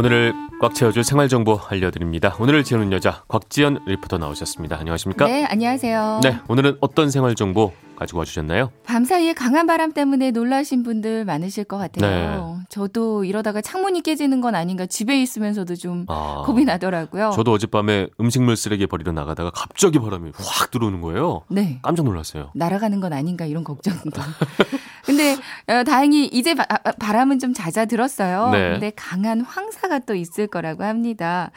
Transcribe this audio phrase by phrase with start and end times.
[0.00, 0.32] 오늘을
[0.62, 2.34] 꽉 채워줄 생활정보 알려드립니다.
[2.40, 4.78] 오늘을 채우는 여자 곽지연 리포터 나오셨습니다.
[4.78, 5.26] 안녕하십니까?
[5.26, 6.20] 네, 안녕하세요.
[6.22, 8.72] 네, 오늘은 어떤 생활정보 가지고 와주셨나요?
[8.86, 12.56] 밤사이에 강한 바람 때문에 놀라신 분들 많으실 것 같아요.
[12.60, 12.64] 네.
[12.70, 17.32] 저도 이러다가 창문이 깨지는 건 아닌가 집에 있으면서도 좀 아, 겁이 나더라고요.
[17.34, 21.42] 저도 어젯밤에 음식물 쓰레기 버리러 나가다가 갑자기 바람이 확 들어오는 거예요.
[21.50, 21.78] 네.
[21.82, 22.52] 깜짝 놀랐어요.
[22.54, 24.18] 날아가는 건 아닌가 이런 걱정도.
[25.04, 25.36] 근데
[25.70, 26.66] 어, 다행히 이제 바,
[27.12, 28.50] 람은 좀 잦아들었어요.
[28.50, 28.70] 네.
[28.72, 31.52] 근데 강한 황사가 또 있을 거라고 합니다.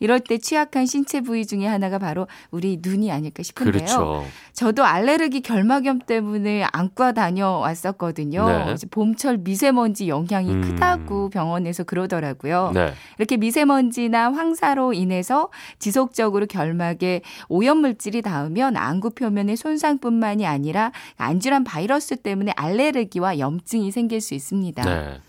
[0.00, 3.72] 이럴 때 취약한 신체 부위 중에 하나가 바로 우리 눈이 아닐까 싶은데요.
[3.72, 4.24] 그렇죠.
[4.52, 8.48] 저도 알레르기 결막염 때문에 안과 다녀왔었거든요.
[8.48, 8.74] 네.
[8.90, 10.60] 봄철 미세먼지 영향이 음.
[10.62, 12.72] 크다고 병원에서 그러더라고요.
[12.74, 12.92] 네.
[13.18, 22.16] 이렇게 미세먼지나 황사로 인해서 지속적으로 결막에 오염 물질이 닿으면 안구 표면의 손상뿐만이 아니라 안질환 바이러스
[22.16, 24.82] 때문에 알레르기와 염증이 생길 수 있습니다.
[24.84, 25.20] 네.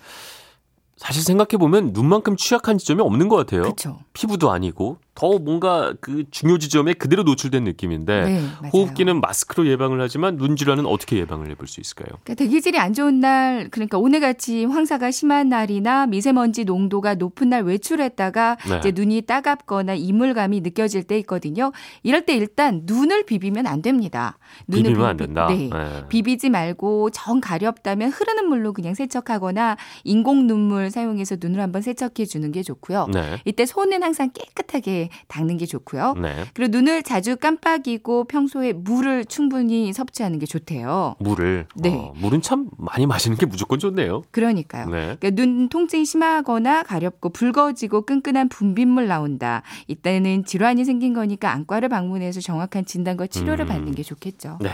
[0.98, 3.64] 사실 생각해 보면 눈만큼 취약한 지점이 없는 것 같아요.
[3.64, 4.00] 그쵸.
[4.14, 10.38] 피부도 아니고 더 뭔가 그 중요 지점에 그대로 노출된 느낌인데 네, 호흡기는 마스크로 예방을 하지만
[10.38, 12.20] 눈 질환은 어떻게 예방을 해볼 수 있을까요?
[12.24, 18.58] 그러니까 대기질이 안 좋은 날, 그러니까 오늘같이 황사가 심한 날이나 미세먼지 농도가 높은 날 외출했다가
[18.70, 18.78] 네.
[18.78, 21.72] 이제 눈이 따갑거나 이물감이 느껴질 때 있거든요.
[22.04, 24.38] 이럴 때 일단 눈을 비비면 안 됩니다.
[24.68, 25.48] 눈을 비비면 비비, 안 된다.
[25.48, 25.68] 네.
[25.68, 26.08] 네.
[26.10, 32.52] 비비지 말고 정 가렵다면 흐르는 물로 그냥 세척하거나 인공 눈물 사용해서 눈을 한번 세척해 주는
[32.52, 33.08] 게 좋고요.
[33.12, 33.42] 네.
[33.46, 36.16] 이때 손은 항상 깨끗하게 닦는 게 좋고요.
[36.22, 36.46] 네.
[36.54, 41.16] 그리고 눈을 자주 깜빡이고 평소에 물을 충분히 섭취하는 게 좋대요.
[41.20, 41.68] 물을?
[41.76, 41.94] 네.
[41.94, 44.24] 어, 물은 참 많이 마시는 게 무조건 좋네요.
[44.32, 44.86] 그러니까요.
[44.90, 45.18] 네.
[45.20, 49.64] 그러니까 눈 통증이 심하거나 가렵고 붉어지고 끈끈한 분비물 나온다.
[49.88, 53.68] 이때는 질환이 생긴 거니까 안과를 방문해서 정확한 진단과 치료를 음.
[53.68, 54.60] 받는 게 좋겠죠.
[54.62, 54.72] 네.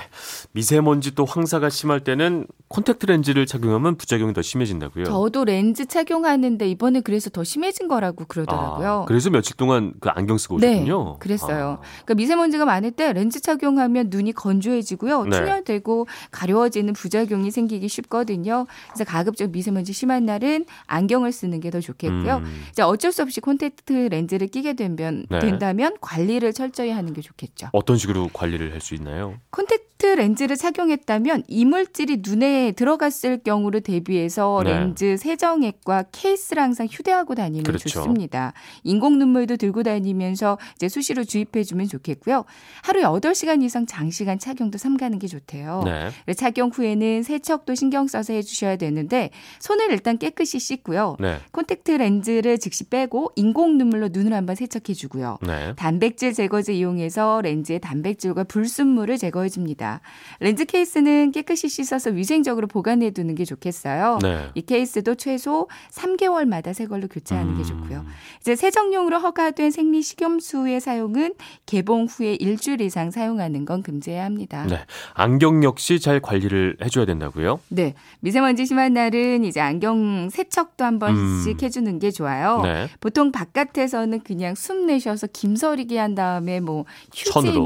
[0.52, 5.06] 미세먼지 또 황사가 심할 때는 콘택트 렌즈를 착용하면 부작용이 더 심해진다고요?
[5.06, 8.90] 저도 렌즈 착용하는데 이번에 그래서 더 심해진 거라고 그러더라고요.
[9.04, 11.04] 아, 그래서 며칠 동안 그안 경 쓰고 오셨군요.
[11.14, 11.80] 네, 그랬어요.
[11.82, 11.82] 아.
[12.06, 15.26] 그러니까 미세먼지가 많을 때 렌즈 착용하면 눈이 건조해지고요.
[15.26, 15.38] 네.
[15.38, 18.66] 충혈되고 가려워지는 부작용이 생기기 쉽거든요.
[18.88, 22.36] 그래서 가급적 미세먼지 심한 날은 안경을 쓰는 게 더 좋겠고요.
[22.38, 22.64] 음.
[22.70, 25.40] 이제 어쩔 수 없이 콘택트 렌즈를 끼게 되면 네.
[25.40, 27.70] 된다면 관리를 철저히 하는 게 좋겠죠.
[27.74, 29.34] 어떤 식으로 관리를 할 수 있나요?
[29.50, 34.72] 콘택트 렌즈를 착용했다면 이물질이 눈에 들어갔을 경우를 대비해서 네.
[34.72, 37.90] 렌즈 세정액과 케이스를 항상 휴대하고 다니면 그렇죠.
[37.90, 38.54] 좋습니다.
[38.84, 42.46] 인공 눈물도 들고 다니면서 이제 수시로 주입해 주면 좋겠고요.
[42.84, 45.84] 하루에 8시간 이상 장시간 착용도 삼가는 게 좋대요.
[45.86, 46.34] 네.
[46.34, 51.18] 착용 후에는 세척도 신경 써서 해 주셔야 되는데 손을 일단 깨끗이 씻고요.
[51.20, 51.40] 네.
[51.52, 55.38] 콘택트 렌즈를 즉시 빼고 인공 눈물로 눈을 한번 세척해 주고요.
[55.42, 55.74] 네.
[55.76, 60.02] 단백질 제거제 이용해서 렌즈의 단백질과 불순물을 제거해 줍니다.
[60.40, 64.20] 렌즈 케이스는 깨끗이 씻어서 위생적으로 보관해 두는 게 좋겠어요.
[64.22, 64.50] 네.
[64.56, 67.58] 이 케이스도 최소 3개월마다 새 걸로 교체하는 음.
[67.58, 68.06] 게 좋고요.
[68.42, 71.34] 이제 세정용으로 허가된 생리 식염수의 사용은
[71.66, 74.66] 개봉 후에 일주일 이상 사용하는 건 금지해야 합니다.
[74.68, 74.80] 네.
[75.14, 77.60] 안경 역시 잘 관리를 해줘야 된다고요?
[77.70, 77.94] 네.
[78.20, 81.66] 미세먼지 심한 날은 이제 안경 세척도 한 번씩 음.
[81.66, 82.62] 해주는 게 좋아요.
[82.64, 82.90] 네.
[83.00, 87.64] 보통 바깥에서는 그냥 숨 내쉬어서 김서리기 한 다음에 뭐 휴지나 천으로.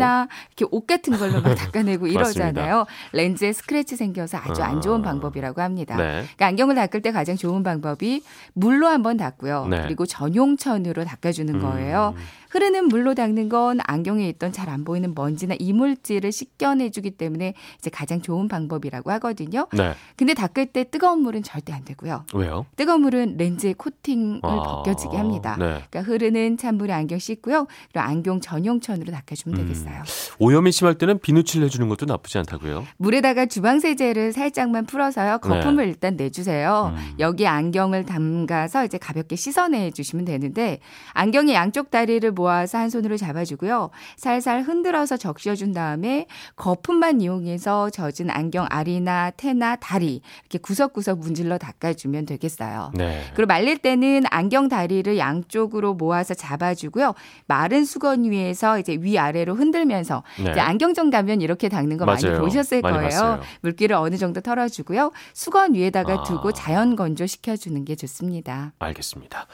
[0.57, 2.85] 이렇게 옷 같은 걸로 막 닦아내고 이러 잖아요.
[3.13, 5.03] 렌즈에 스크래치 생겨서 아주 안 좋은 아.
[5.03, 5.95] 방법이라고 합니다.
[5.95, 6.03] 네.
[6.21, 8.23] 그러니까 안경을 닦을 때 가장 좋은 방법이
[8.53, 9.67] 물로 한번 닦고요.
[9.67, 9.81] 네.
[9.83, 12.13] 그리고 전용천으로 닦아주는 거예요.
[12.15, 12.21] 음.
[12.49, 18.21] 흐르는 물로 닦는 건 안경에 있던 잘 안 보이는 먼지나 이물질을 씻겨내주기 때문에 이제 가장
[18.21, 19.67] 좋은 방법이라고 하거든요.
[19.71, 19.93] 네.
[20.17, 22.25] 근데 닦을 때 뜨거운 물은 절대 안 되고요.
[22.33, 22.65] 왜요?
[22.75, 25.55] 뜨거운 물은 렌즈의 코팅을 아, 벗겨지게 합니다.
[25.57, 25.65] 네.
[25.89, 27.67] 그러니까 흐르는 찬물에 안경 씻고요.
[27.93, 29.63] 그리고 안경 전용천으로 닦아주면 음.
[29.63, 30.03] 되겠어요.
[30.39, 32.85] 오염이 심할 때는 비누칠 해주는 것도 나쁘지 않다고요?
[32.97, 35.37] 물에다가 주방세제를 살짝만 풀어서요.
[35.39, 35.89] 거품을 네.
[35.91, 36.93] 일단 내주세요.
[36.93, 37.15] 음.
[37.19, 40.79] 여기 안경을 담가서 이제 가볍게 씻어내 주시면 되는데
[41.13, 43.89] 안경의 양쪽 다리를 모아서 한 손으로 잡아주고요.
[44.15, 52.25] 살살 흔들어서 적셔준 다음에 거품만 이용해서 젖은 안경 알이나 테나 다리 이렇게 구석구석 문질러 닦아주면
[52.27, 52.91] 되겠어요.
[52.93, 53.23] 네.
[53.33, 57.13] 그리고 말릴 때는 안경 다리를 양쪽으로 모아서 잡아주고요.
[57.47, 60.51] 마른 수건 위에서 이제 위아래로 흔들면서 네.
[60.51, 62.17] 이제 안경점 가면 이렇게 닦는 거 맞아요.
[62.23, 63.09] 많이 보셨을 많이 거예요.
[63.09, 63.41] 봤어요.
[63.61, 65.11] 물기를 어느 정도 털어주고요.
[65.33, 66.23] 수건 위에다가 아.
[66.23, 68.73] 두고 자연 건조 시켜주는 게 좋습니다.
[68.79, 69.47] 알겠습니다.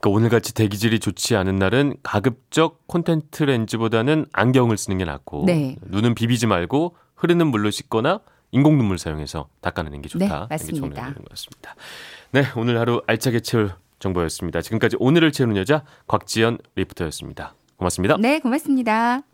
[0.00, 5.76] 그러니까 오늘같이 대기질이 좋지 않은 날은 가급적 콘텐트 렌즈보다는 안경을 쓰는 게 낫고 네.
[5.82, 8.20] 눈은 비비지 말고 흐르는 물로 씻거나
[8.52, 10.26] 인공 눈물 사용해서 닦아내는 게 좋다.
[10.26, 11.02] 네, 맞습니다.
[11.02, 11.74] 되는 것 같습니다.
[12.30, 14.62] 네, 오늘 하루 알차게 채울 정보였습니다.
[14.62, 17.54] 지금까지 오늘을 채우는 여자 곽지연 리포터였습니다.
[17.76, 18.16] 고맙습니다.
[18.18, 19.28] 네, 고맙습니다.